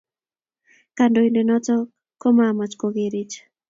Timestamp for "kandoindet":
0.97-1.45